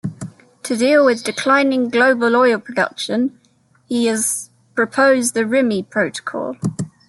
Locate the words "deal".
0.75-1.05